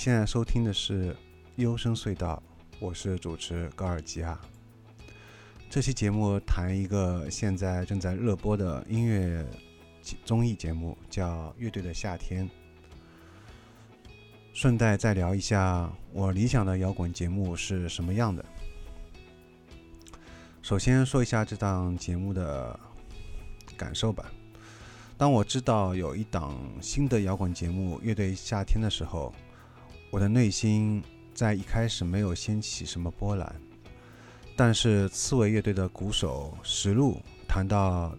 [0.00, 1.12] 现在收听的是
[1.56, 2.42] 《幽深隧道》，
[2.80, 4.40] 我是主持高尔基亚。
[5.68, 9.46] 这期节目谈一个现在正在热播的音乐
[10.24, 12.48] 综艺节目，叫《乐队的夏天》。
[14.54, 18.42] 顺带再聊一下我理想的摇滚节目是什么样的。
[20.62, 22.80] 首先说一下这档节目的
[23.76, 24.32] 感受吧。
[25.18, 29.30] 当我知道有一档新的摇滚节目《乐队夏天》的时候，
[30.10, 33.54] 我的内心在一开始没有掀起什么波澜，
[34.56, 38.12] 但是刺猬乐队的鼓手石路谈到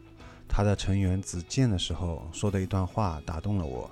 [0.47, 3.91] 他的成员子健的时候说的一段话打动了我。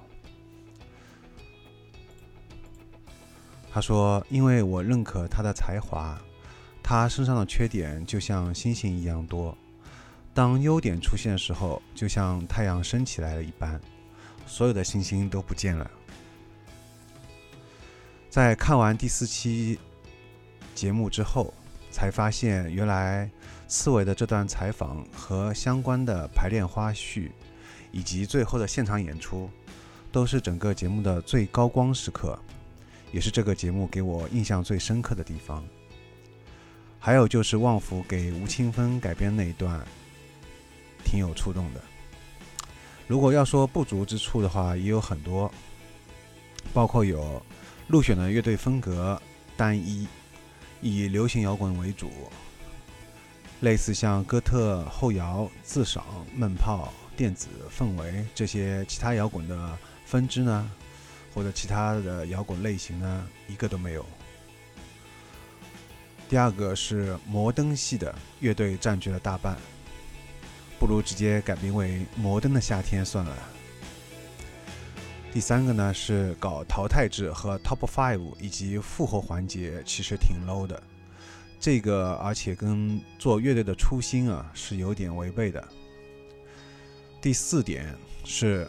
[3.72, 6.20] 他说：“因为我认可他的才华，
[6.82, 9.56] 他身上的缺点就像星星一样多，
[10.34, 13.80] 当优点出现的时候，就像太阳升起来了一般，
[14.48, 15.92] 所有的星星都不见了。”
[18.30, 19.80] 在看完第四期
[20.76, 21.52] 节目之后，
[21.90, 23.28] 才发现原来
[23.68, 27.32] 刺猬的这段采访和相关的排练花絮，
[27.92, 29.50] 以及最后的现场演出，
[30.12, 32.38] 都是整个节目的最高光时刻，
[33.12, 35.66] 也是这个节目给我印象最深刻的地方。
[37.00, 39.84] 还有就是旺福给吴青峰改编那一段，
[41.04, 41.82] 挺有触动的。
[43.08, 45.52] 如果要说不足之处的话，也有很多，
[46.72, 47.44] 包括有。
[47.90, 49.20] 入选的乐队风格
[49.58, 50.08] 单一，
[50.80, 52.12] 以流行摇滚为主，
[53.62, 56.06] 类似像哥特、后摇、自赏、
[56.36, 60.72] 闷炮、电子、氛围这些其他摇滚的分支呢，
[61.34, 64.06] 或者其他的摇滚类型呢，一个都没有。
[66.30, 69.58] 第二个是摩登系的乐队占据了大半，
[70.78, 73.36] 不如直接改名为《摩登的夏天》算了。
[75.32, 80.82] 第三个呢是搞淘汰制和 Top Five 以及复活环节，其实挺 low 的。
[81.60, 85.66] 这个而且跟做乐队的初心啊是有点违背的。
[87.22, 87.96] 第四点
[88.26, 88.68] 是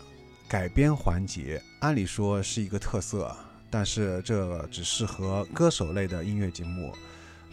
[0.48, 3.34] 改编环节，按理说是一个特色，
[3.70, 6.92] 但是这只适合歌手类的音乐节目，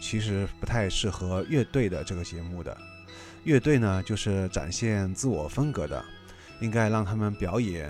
[0.01, 2.75] 其实不太适合乐队的这个节目的。
[3.45, 6.03] 乐队呢就是展现自我风格的，
[6.59, 7.89] 应该让他们表演。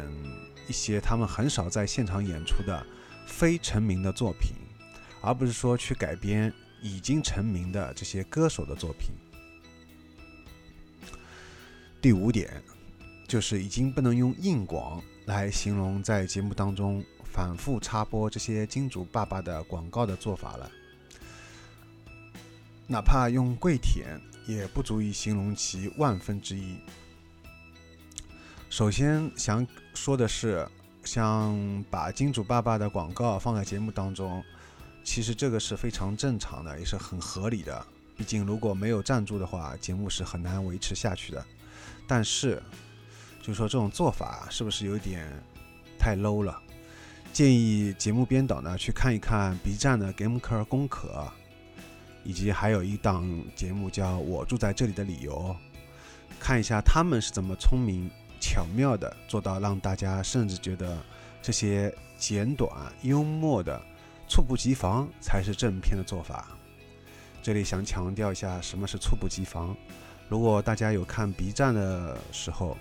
[0.67, 2.85] 一些他们很少在现场演出的
[3.25, 4.51] 非成名的作品，
[5.21, 9.11] 而不是说去改编已经成名的这些歌手的作品。
[12.01, 12.61] 第五点
[13.27, 20.71] 就是已经不能用硬广来形容在节目当中反复插播这些金主爸爸的广告的做法了，
[22.85, 26.77] 哪怕用跪舔也不足以形容其万分之一。
[28.69, 30.67] 首先想说的是，
[31.03, 34.43] 像把金主爸爸的广告放在节目当中，
[35.03, 37.85] 其实这个是非常正常的，也是很合理的。
[38.15, 41.43] 毕竟如果没有赞助的话，节目是很难维持下去的。
[42.05, 42.61] 但是，
[43.41, 45.27] 就说这种做法是不是有点
[45.97, 46.61] 太 low 了？
[47.31, 51.31] 建议节目编导呢去看一看 B 站的 Gameker 功课，
[52.23, 53.25] 以及还有一档
[53.55, 55.55] 节目叫我住在这里的理由，
[56.39, 58.11] 看一下他们是怎么聪明。
[58.47, 60.97] 巧妙的做到让大家甚至觉得
[61.41, 62.71] 这些简短
[63.01, 63.77] 幽默的
[64.25, 66.47] 猝不及防才是正片的做法。
[67.43, 69.75] 这里想强调一下，什么是猝不及防？
[70.29, 72.77] 如果大家有看 B 站的时候，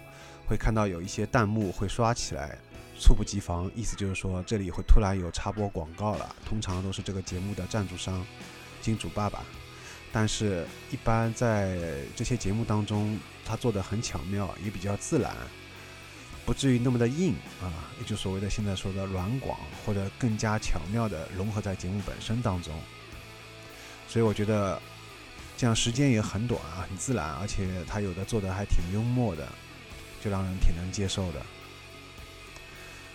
[0.47, 2.57] 会看到有一些弹幕会刷起来，
[3.01, 8.25] 猝不及防，意思就是说这里会突然有插播广告了，通常都是这个节目的赞助商
[8.81, 9.43] 金主爸爸。
[10.13, 11.77] 但是，一般在
[12.15, 15.35] 这些节目当中，他做的很巧妙，也比较自然。
[16.45, 22.73] 不至于那么的硬啊，也就所谓的现在说的软广，或者更加巧妙的融合在节目本身当中。
[24.09, 24.81] 所以我觉得
[25.57, 29.49] 这样时间也很短啊，很自然，而且他有的做的还挺幽默的，
[30.25, 31.43] 就让人挺能接受的。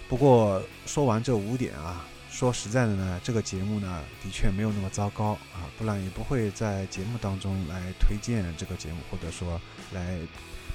[0.10, 9.62] 不过说完这五点啊，说实在的呢，这个节目呢的确没有那么糟糕啊，不然也不会在节目当中来推荐这个节目，或者说
[9.92, 10.18] 来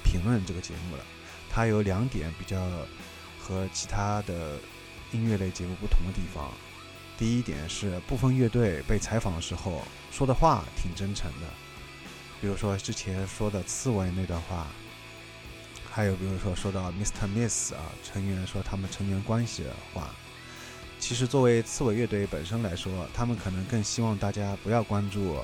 [0.04, 1.02] 评论这个节目了。
[1.50, 2.68] 它有两点比较
[3.40, 4.58] 和其他的
[5.12, 6.52] 音乐类节目不同的地方。
[7.18, 9.82] 第一点是部分乐队被采访的时候
[10.12, 11.46] 说的话挺真诚的，
[12.40, 14.66] 比如说之前说的刺猬那段话，
[15.90, 17.26] 还有比如说说到 Mr.
[17.26, 20.10] Miss 啊成员说他们成员关系的话。
[21.06, 25.36] 其实作为刺猬乐队本身来说，他们可能更希望大家不要关注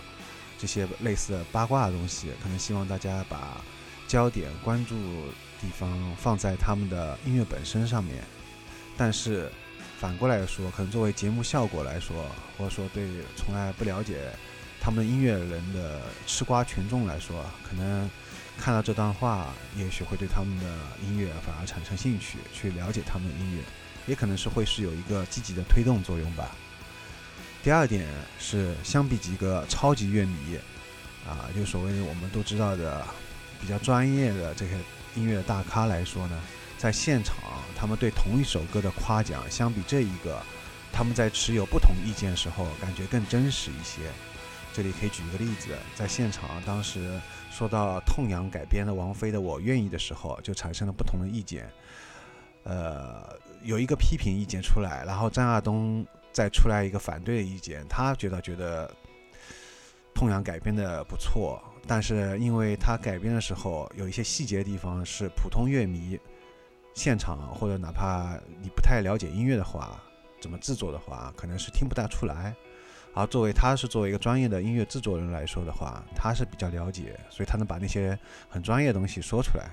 [0.59, 3.62] 这些类似的八卦的东西，可能希望大家把
[4.09, 4.97] 焦点关注
[5.61, 8.25] 地方放在他们的音乐本身上面。
[8.97, 9.49] 但是
[10.00, 12.26] 反过来说，可能作为节目效果来说，
[12.59, 13.06] 或者说对
[13.37, 14.19] 从来不了解
[14.81, 18.11] 他们音乐人的吃瓜群众来说，可能
[18.59, 20.64] 看到这段话，也许会对他们的
[21.05, 23.62] 音乐反而产生兴趣，去了解他们的音乐。
[24.06, 26.56] 也可能是会是有一个积极的推动作用吧。
[27.62, 28.06] 第二点
[28.38, 30.58] 是，相比几个超级乐迷，
[31.26, 33.06] 啊，就所谓我们都知道的
[33.60, 34.72] 比较专业的这些
[35.14, 36.40] 音乐大咖来说呢，
[36.76, 37.37] 在现场
[37.76, 40.43] 他们对同一首歌的夸奖，相比这一个，
[40.93, 44.10] 他们在持有不同意见时候，感觉更真实一些。
[44.75, 47.20] 这里可以举一个例子，在现场当时
[47.50, 51.70] 说到痛仰改编的王菲的《我愿意》的时候，就产生了不同的意见。
[52.64, 53.22] 呃，
[53.62, 58.91] 有一个批评意见出来，然后张亚东再出来一个反对的意见，他觉得觉得
[60.14, 66.19] 痛仰改编的不错，但是因为他改编的时候有一些细节地方是普通乐迷
[66.94, 70.00] 现场或者哪怕你不太了解音乐的话，
[70.41, 72.55] 怎么制作的话，可能是听不大出来。
[73.14, 78.19] 而作为他是作为一个专业的音乐制作人来说的话，他是比较了解，所以他能把那些
[78.49, 79.70] 很专业的东西说出来。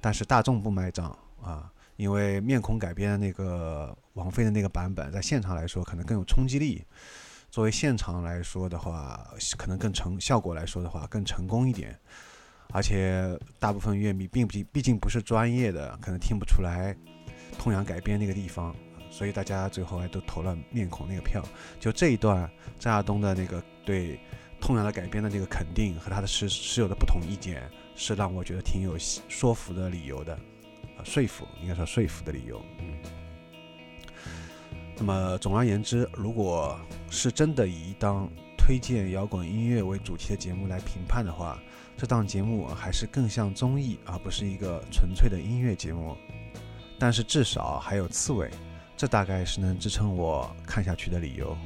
[0.00, 1.70] 但是大众不买账啊。
[1.96, 6.84] 因为面孔改编的那个王菲的那个版本，在现场来说可能更有冲击力。
[7.50, 9.26] 作为现场来说的话，
[9.56, 11.98] 可能更成效果来说的话更成功一点。
[12.72, 16.94] 而且大部分乐迷并不毕竟不是专业的，可能听不出来
[17.56, 18.74] 痛仰改编那个地方，
[19.08, 21.42] 所以大家最后还都投了面孔那个票。
[21.78, 24.18] 就这一段张亚东的那个对
[24.60, 27.62] 痛仰的改编的那个肯定和他的持持有的不同意见，
[27.94, 28.98] 是让我觉得挺有
[29.28, 30.36] 说服的理由的。
[31.06, 32.94] 说服应该说说服的理由，嗯。
[34.98, 41.58] 那么总而言之，如果是真的以一档推荐摇滚音乐为主题的节目来评判的话，
[41.96, 46.16] 这档节目还是更像综艺，而不是一个纯粹的音乐节目。
[46.98, 48.50] 但是至少还有刺猬，
[48.96, 51.56] 这大概是能支撑我看下去的理由。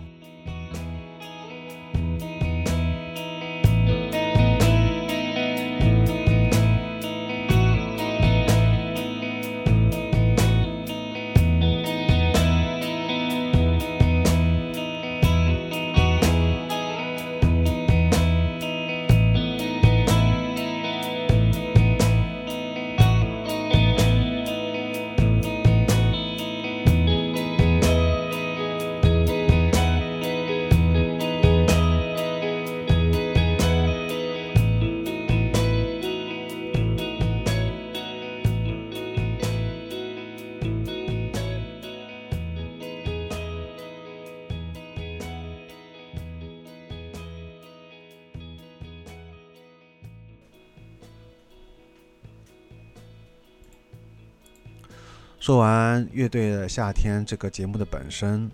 [55.40, 58.50] 说完乐队的夏天这个节目的本身，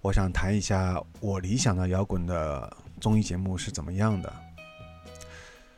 [0.00, 4.32] 我想谈一下我理想的摇滚的综艺节目是怎么样的。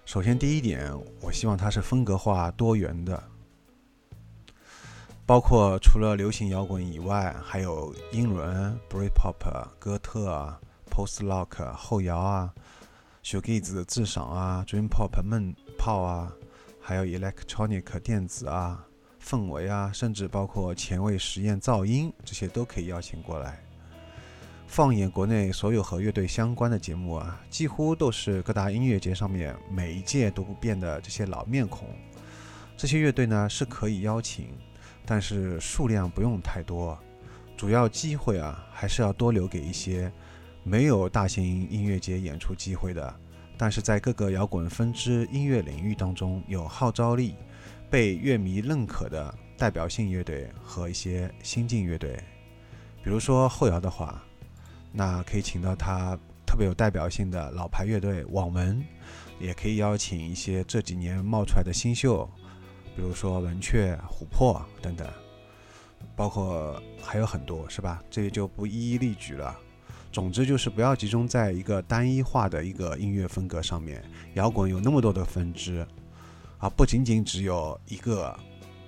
[0.06, 3.22] 首先，第一点，我希望它是风格化多元的，
[5.26, 10.58] 包括除了流行摇滚以外，还有英伦、Britpop、哥特啊、
[10.90, 12.54] Post Rock、后摇啊、
[13.22, 16.32] Shoegaze、自赏啊、Dream Pop、闷炮啊，
[16.80, 18.86] 还有 Electronic 电子啊。
[19.22, 23.58] 氛围啊，甚至包括前卫实验、噪音这些都可以邀请过来。
[24.66, 31.88] 放眼国内所有和乐队相关的节目啊，几乎都是各大音乐节上面每一届都不变的这些老面孔。
[32.76, 34.50] 这些乐队呢是可以邀请，
[35.06, 36.98] 但是数量不用太多，
[37.56, 40.12] 主要机会啊还是要多留给一些
[40.62, 43.14] 没有大型音乐节演出机会的，
[43.56, 47.34] 但是在各个摇滚分支音乐领域当中有号召力。
[47.90, 52.18] 被乐迷认可的代表性乐队和一些新晋乐队。
[53.02, 54.22] 比如说后摇的话，
[54.92, 58.84] 那可以请到他特别有代表性的老牌乐队网文，
[59.40, 62.28] 也可以邀请一些这几年冒出来的新秀，
[62.96, 65.08] 比如说文雀、琥珀等等，
[66.14, 68.02] 包括还有很多，是吧？
[68.10, 69.56] 这里就不一一例举了。
[70.10, 74.02] 总之就是不要集中在一个单一化的一个音乐风格上面。
[74.34, 75.86] 摇滚有那么多的分支，
[76.58, 78.36] 啊，不仅仅只有一个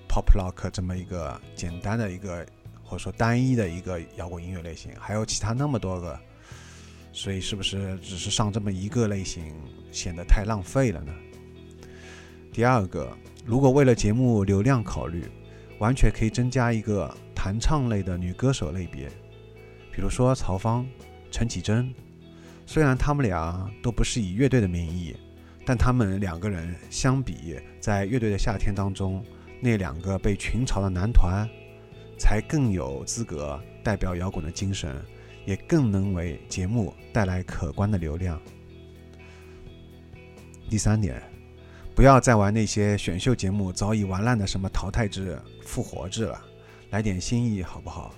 [0.07, 2.45] pop rock 这么一个简单的一个
[2.83, 6.19] 或者说单一的一个摇滚音乐类型，还有其他那么多个。
[7.13, 9.53] 所以是不是只是上这么一个类型
[9.91, 11.13] 显得太浪费了呢？
[12.53, 13.11] 第二个，
[13.45, 15.29] 如果为了节目流量考虑，
[15.79, 19.09] 完全可以增加一个弹唱类的女歌手类别，
[19.91, 20.85] 比如说曹芳。
[21.33, 21.93] 陈绮贞，
[22.65, 25.15] 虽然他们俩都不是以乐队的名义，
[25.71, 29.25] 但他们两个人相比在乐队的夏天当中
[29.61, 31.47] 那两个被群嘲的男团，
[32.19, 35.01] 才更有资格代表摇滚的精神，
[35.45, 38.37] 也更能为节目带来可观的流量。
[40.69, 41.23] 第三点，
[41.95, 46.41] 不要再玩那些选秀节目早已玩烂的什么淘汰制、复活制了，
[46.89, 48.13] 来点新意好不好？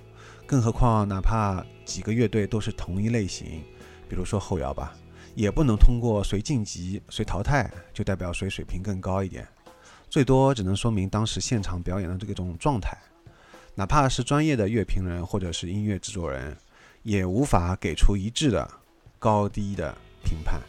[0.48, 3.62] 更何况，哪怕几个乐队都是同一类型，
[4.10, 4.96] 比如说后摇吧，
[5.36, 9.48] 也不能通过谁晋级、谁淘汰就代表谁水平更高一点，
[10.10, 12.98] 最多只能说明当时现场表演的这种状态。
[13.76, 16.56] 哪怕是专业的乐评人或者是音乐制作人，
[17.02, 18.70] 也无法给出一致的
[19.18, 20.62] 高低的评判，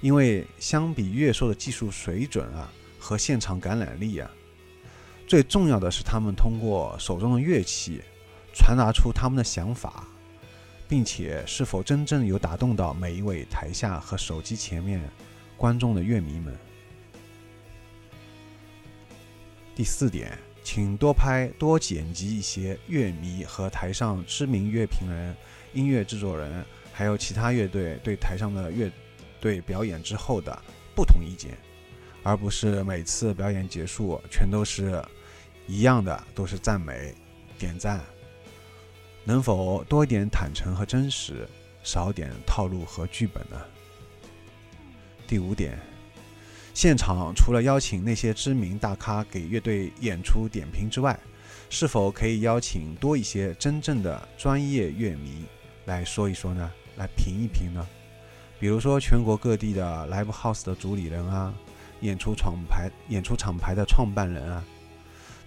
[0.00, 4.30] 因为相比乐手的技术水准啊和现场感染力啊，
[5.26, 8.00] 最重要的是他们通过手中的乐器。
[8.54, 10.06] 传达出他们的想法，
[10.92, 15.00] 并且是否真正有打动到每一位台下和手机前面
[15.56, 16.54] 观众的乐迷们。
[19.74, 25.34] 第四点，请多拍多剪辑一些乐迷和台上知名乐评人、
[25.72, 28.92] 音乐制作人，还有其他乐队对台上的乐
[29.40, 30.54] 队表演之后的
[30.94, 31.52] 不同意见，
[32.22, 35.02] 而不是每次表演结束全都是
[35.66, 37.14] 一样的，都是赞美、
[37.58, 37.98] 点赞。
[39.24, 41.48] 能否多一点坦诚和真实，
[41.82, 43.56] 少点套路和剧本呢？
[45.28, 45.78] 第五点，
[46.74, 51.18] 现场除了邀请那些知名大咖给乐队演出点评之外，
[51.70, 55.44] 是否可以邀请多一些真正的专业乐迷
[55.86, 56.70] 来说一说呢？
[56.96, 57.86] 来评一评呢？
[58.58, 61.54] 比如说全国各地的 live house 的主理人啊，
[62.00, 64.62] 演出厂牌演出厂牌的创办人啊。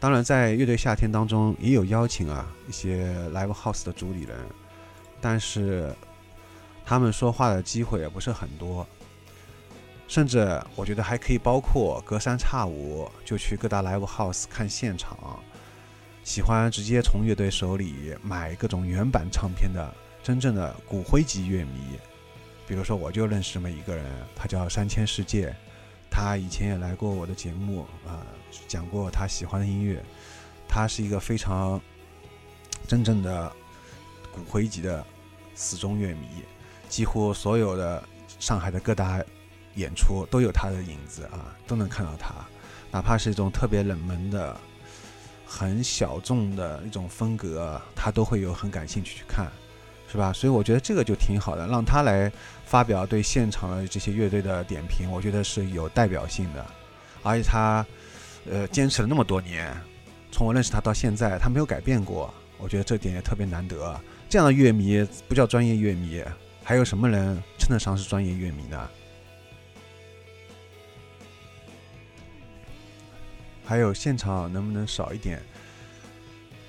[0.05, 4.37] 当然，在乐队夏天当中也有邀请啊一些 live house 的主理人，
[5.19, 5.91] 但是
[6.85, 8.85] 他们说话的机会也不是很多，
[10.07, 15.39] 甚至我觉得还可以包括隔三差五就去各大 live house 看现场，
[16.23, 21.97] 喜欢直接从乐队手里买各种原版唱片的真正的骨灰级乐迷，
[22.67, 25.51] 比如说我就认识这么一个人，他叫三千世界，
[26.11, 28.21] 他以前也来过我的节目啊。
[28.67, 30.03] 讲过他喜欢的音乐，
[30.67, 31.79] 他是一个非常
[32.87, 33.51] 真正的
[34.31, 35.05] 骨灰级的
[35.53, 36.27] 死忠乐迷，
[36.89, 38.03] 几乎所有的
[38.39, 39.23] 上海的各大
[39.75, 42.33] 演出都有他的影子啊，都能看到他，
[42.91, 44.55] 哪怕是一种特别冷门的、
[45.45, 49.51] 很小众的一种风格，他都会有很感兴趣去看，
[50.11, 50.31] 是吧？
[50.33, 52.31] 所以我觉得这个就挺好的，让他来
[52.65, 56.65] 发表对现场的这些乐队的点评，我觉得是有代表性的，
[57.23, 57.85] 而且他。
[58.49, 59.75] 呃，坚持了那么多年，
[60.31, 62.33] 从我认识他到现在，他没有改变过。
[62.57, 63.99] 我觉得这点也特别难得。
[64.29, 66.23] 这样的乐迷不叫专业乐迷，
[66.63, 68.89] 还有什么人称得上是专业乐迷呢？
[73.65, 75.41] 还有现场能不能少一点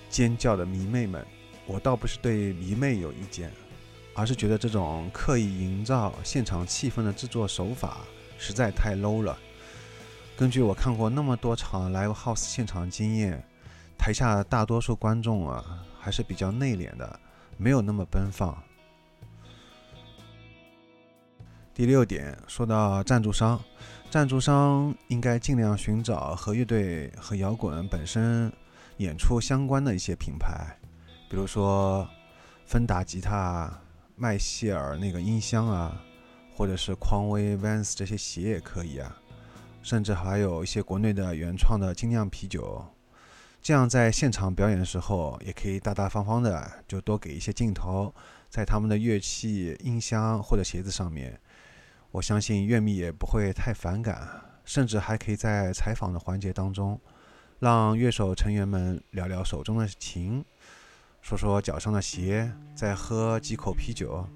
[0.09, 1.25] 尖叫的迷妹们？
[1.67, 3.53] 我倒不是对迷妹有意见，
[4.15, 7.99] 而是觉得这种刻意营造现场气氛的制作手法
[8.39, 9.39] 实在太 low 了。
[10.37, 13.43] 根据我看过那么多场 live house 现场经验，
[13.97, 15.65] 台下大多数观众啊
[15.99, 17.19] 还是比较内敛的，
[17.57, 18.55] 没有那么奔放。
[21.73, 23.59] 第六点，说到赞助商，
[24.11, 28.53] 赞助商应该尽量寻找和乐队和摇滚本身
[28.99, 30.77] 演出相关的一些品牌，
[31.31, 32.07] 比如说
[32.67, 33.73] 芬达吉他、
[34.17, 35.99] 麦希尔那个音箱啊，
[36.55, 39.17] 或者是匡威、Vans 这些鞋也可以啊。
[39.87, 42.85] 甚至还有一些国内的原创的精酿啤酒，
[43.63, 48.13] 这样在现场表演的时候，也可以大大方方的就多给一些镜头，
[48.51, 51.41] 在他们的乐器、音箱或者鞋子上面，
[52.11, 54.29] 我相信乐迷也不会太反感，
[54.65, 57.01] 甚至还可以在采访的环节当中，
[57.61, 60.45] 让乐手成员们聊聊手中的琴，
[61.23, 64.27] 说说脚上的鞋，再喝几口啤酒，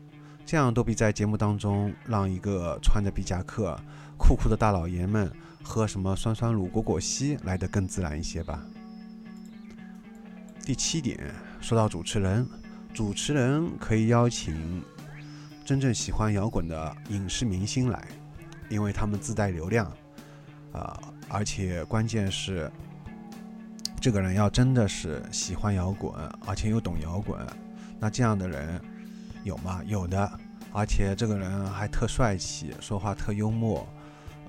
[0.47, 3.77] 这样都比在节目当中让一个穿着皮夹克、
[4.21, 8.63] 酷酷的大老爷们喝什么酸酸乳果果昔来得更自然一些吧。
[10.63, 11.19] 第七点，
[11.59, 12.47] 说到主持人，
[12.93, 14.85] 主持人可以邀请
[15.65, 18.07] 真正喜欢摇滚的影视明星来，
[18.69, 19.91] 因为他们自带流量，
[20.73, 22.71] 啊、而且关键是
[24.01, 26.15] 这个人要真的是喜欢摇滚，
[26.47, 27.41] 而且又懂摇滚，
[27.99, 28.81] 那这样的人
[29.45, 29.81] 有吗？
[29.87, 30.31] 有的，
[30.73, 33.85] 而且这个人还特帅气，说话特幽默，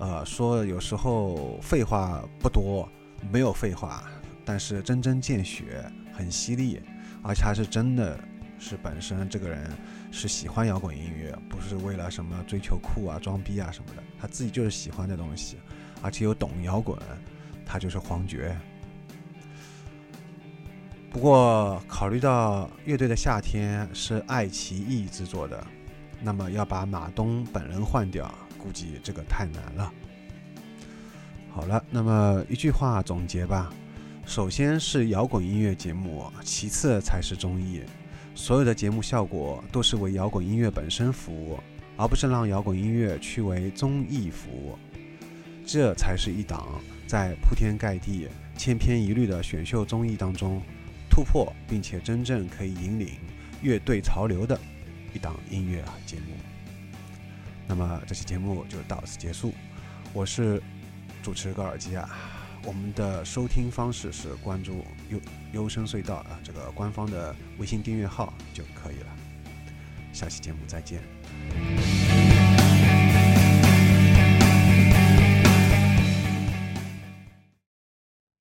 [0.02, 2.88] 呃，说有时候废话不多，
[3.30, 4.02] 没有废话，
[4.44, 6.82] 但是针针见血，很犀利，
[7.22, 8.18] 而且还是真的
[8.58, 9.70] 是本身这个人
[10.10, 15.56] 是喜欢摇滚音乐，不是为了什么追求酷啊、装逼啊什么的，他自己就是喜欢这东西，
[16.02, 16.98] 而且又懂摇滚，
[17.64, 18.58] 他就是黄觉。
[21.12, 25.64] 不过，考虑到乐队的夏天是爱奇艺制作的，
[26.20, 28.28] 那么要把马东本人换掉，
[28.62, 29.92] 估计这个太难了。
[31.50, 33.72] 好了，那么一句话总结吧：
[34.24, 37.82] 首先是摇滚音乐节目，其次才是综艺。
[38.34, 41.58] 所有的节目效果都是为摇滚音乐本身服务，
[41.98, 44.78] 而不是让摇滚音乐去为综艺服务。
[45.66, 50.62] 这才是一档在铺天盖地、千篇一律的选秀综艺当中
[51.10, 53.08] 突破，并且真正可以引领
[53.60, 54.58] 乐队潮流的
[55.12, 56.51] 一档音乐节目。
[57.66, 59.52] 那么这期节目就到此结束，
[60.12, 60.62] 我是
[61.22, 62.08] 主持高尔基啊。
[62.64, 65.20] 我们的收听方式是关注优
[65.52, 69.06] 优声隧道啊这个官方的微信订阅号就可以了。
[70.12, 71.02] 下期节目再见。